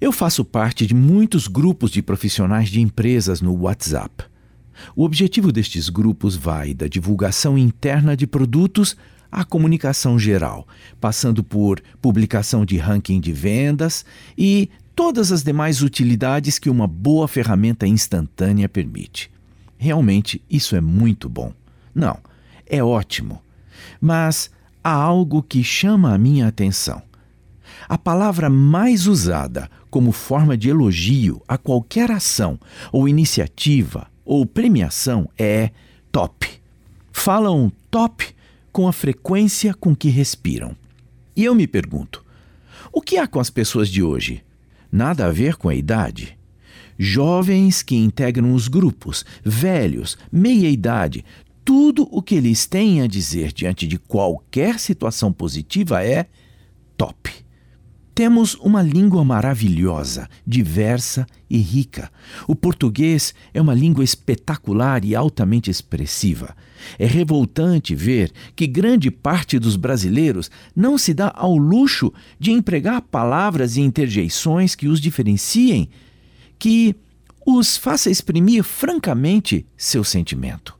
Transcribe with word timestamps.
Eu 0.00 0.12
faço 0.12 0.44
parte 0.44 0.86
de 0.86 0.94
muitos 0.94 1.48
grupos 1.48 1.90
de 1.90 2.02
profissionais 2.02 2.68
de 2.68 2.80
empresas 2.80 3.40
no 3.40 3.54
WhatsApp. 3.62 4.24
O 4.94 5.04
objetivo 5.04 5.50
destes 5.50 5.88
grupos 5.88 6.36
vai 6.36 6.74
da 6.74 6.86
divulgação 6.86 7.56
interna 7.56 8.14
de 8.14 8.26
produtos 8.26 8.94
à 9.32 9.42
comunicação 9.42 10.18
geral, 10.18 10.68
passando 11.00 11.42
por 11.42 11.80
publicação 12.00 12.64
de 12.64 12.76
ranking 12.76 13.20
de 13.20 13.32
vendas 13.32 14.04
e 14.36 14.68
todas 14.94 15.32
as 15.32 15.42
demais 15.42 15.82
utilidades 15.82 16.58
que 16.58 16.68
uma 16.68 16.86
boa 16.86 17.26
ferramenta 17.26 17.86
instantânea 17.86 18.68
permite. 18.68 19.30
Realmente 19.78 20.42
isso 20.48 20.76
é 20.76 20.80
muito 20.80 21.26
bom. 21.26 21.52
Não, 21.94 22.18
é 22.66 22.82
ótimo. 22.84 23.40
Mas 23.98 24.50
há 24.84 24.92
algo 24.92 25.42
que 25.42 25.64
chama 25.64 26.12
a 26.12 26.18
minha 26.18 26.46
atenção. 26.46 27.02
A 27.88 27.96
palavra 27.96 28.50
mais 28.50 29.06
usada 29.06 29.70
como 29.90 30.10
forma 30.10 30.56
de 30.56 30.68
elogio 30.68 31.40
a 31.46 31.56
qualquer 31.56 32.10
ação 32.10 32.58
ou 32.92 33.08
iniciativa 33.08 34.08
ou 34.24 34.44
premiação 34.44 35.28
é 35.38 35.70
top. 36.10 36.48
Falam 37.12 37.70
top 37.90 38.34
com 38.72 38.88
a 38.88 38.92
frequência 38.92 39.72
com 39.72 39.94
que 39.94 40.08
respiram. 40.08 40.76
E 41.34 41.44
eu 41.44 41.54
me 41.54 41.66
pergunto: 41.66 42.24
o 42.92 43.00
que 43.00 43.16
há 43.16 43.26
com 43.26 43.38
as 43.38 43.50
pessoas 43.50 43.88
de 43.88 44.02
hoje? 44.02 44.42
Nada 44.90 45.26
a 45.26 45.30
ver 45.30 45.56
com 45.56 45.68
a 45.68 45.74
idade? 45.74 46.36
Jovens 46.98 47.82
que 47.82 47.94
integram 47.94 48.52
os 48.52 48.68
grupos, 48.68 49.24
velhos, 49.44 50.16
meia-idade, 50.32 51.24
tudo 51.64 52.08
o 52.10 52.22
que 52.22 52.34
eles 52.34 52.66
têm 52.66 53.02
a 53.02 53.06
dizer 53.06 53.52
diante 53.52 53.86
de 53.86 53.98
qualquer 53.98 54.78
situação 54.78 55.32
positiva 55.32 56.04
é 56.04 56.26
top. 56.96 57.45
Temos 58.16 58.54
uma 58.54 58.80
língua 58.80 59.22
maravilhosa, 59.22 60.26
diversa 60.46 61.26
e 61.50 61.58
rica. 61.58 62.10
O 62.48 62.56
português 62.56 63.34
é 63.52 63.60
uma 63.60 63.74
língua 63.74 64.02
espetacular 64.02 65.04
e 65.04 65.14
altamente 65.14 65.70
expressiva. 65.70 66.56
É 66.98 67.04
revoltante 67.04 67.94
ver 67.94 68.32
que 68.56 68.66
grande 68.66 69.10
parte 69.10 69.58
dos 69.58 69.76
brasileiros 69.76 70.50
não 70.74 70.96
se 70.96 71.12
dá 71.12 71.30
ao 71.36 71.58
luxo 71.58 72.10
de 72.40 72.52
empregar 72.52 73.02
palavras 73.02 73.76
e 73.76 73.82
interjeições 73.82 74.74
que 74.74 74.88
os 74.88 74.98
diferenciem, 74.98 75.90
que 76.58 76.96
os 77.44 77.76
faça 77.76 78.08
exprimir 78.08 78.64
francamente 78.64 79.66
seu 79.76 80.02
sentimento. 80.02 80.74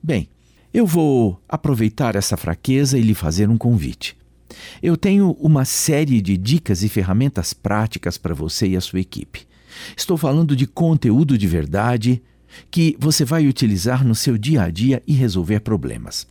Bem, 0.00 0.28
eu 0.72 0.86
vou 0.86 1.42
aproveitar 1.48 2.14
essa 2.14 2.36
fraqueza 2.36 2.96
e 2.96 3.02
lhe 3.02 3.14
fazer 3.14 3.50
um 3.50 3.58
convite. 3.58 4.21
Eu 4.82 4.96
tenho 4.96 5.32
uma 5.40 5.64
série 5.64 6.20
de 6.20 6.36
dicas 6.36 6.82
e 6.82 6.88
ferramentas 6.88 7.52
práticas 7.52 8.18
para 8.18 8.34
você 8.34 8.68
e 8.68 8.76
a 8.76 8.80
sua 8.80 9.00
equipe. 9.00 9.46
Estou 9.96 10.16
falando 10.16 10.54
de 10.54 10.66
conteúdo 10.66 11.36
de 11.36 11.46
verdade 11.46 12.22
que 12.70 12.96
você 12.98 13.24
vai 13.24 13.46
utilizar 13.46 14.04
no 14.04 14.14
seu 14.14 14.36
dia 14.36 14.62
a 14.62 14.70
dia 14.70 15.02
e 15.06 15.14
resolver 15.14 15.60
problemas. 15.60 16.26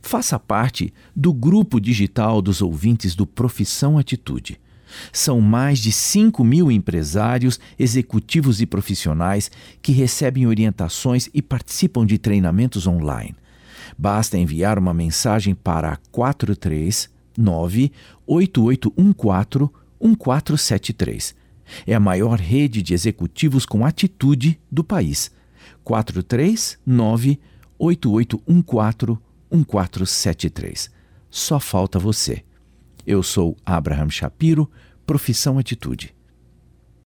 Faça 0.00 0.38
parte 0.38 0.92
do 1.14 1.32
grupo 1.32 1.80
digital 1.80 2.40
dos 2.40 2.62
ouvintes 2.62 3.14
do 3.14 3.26
Profissão 3.26 3.98
Atitude. 3.98 4.60
São 5.12 5.40
mais 5.40 5.78
de 5.80 5.92
5 5.92 6.42
mil 6.42 6.72
empresários, 6.72 7.60
executivos 7.78 8.60
e 8.60 8.66
profissionais 8.66 9.50
que 9.82 9.92
recebem 9.92 10.46
orientações 10.46 11.28
e 11.34 11.42
participam 11.42 12.06
de 12.06 12.16
treinamentos 12.16 12.86
online. 12.86 13.36
Basta 13.96 14.38
enviar 14.38 14.78
uma 14.78 14.94
mensagem 14.94 15.54
para 15.54 15.98
43 16.10 17.10
98814 17.38 19.70
1473. 20.00 21.34
É 21.86 21.94
a 21.94 22.00
maior 22.00 22.38
rede 22.38 22.82
de 22.82 22.94
executivos 22.94 23.64
com 23.64 23.86
atitude 23.86 24.58
do 24.70 24.82
país. 24.82 25.30
439 25.84 27.38
8814 27.78 29.18
1473. 29.50 30.90
Só 31.30 31.60
falta 31.60 31.98
você. 31.98 32.42
Eu 33.06 33.22
sou 33.22 33.56
Abraham 33.64 34.10
Shapiro, 34.10 34.70
Profissão 35.06 35.58
Atitude. 35.58 36.14